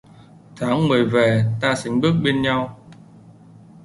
[0.55, 2.79] Tháng mười về ta sánh bước bên nhau